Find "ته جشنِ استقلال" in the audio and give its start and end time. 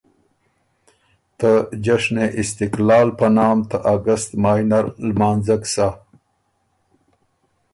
1.37-3.07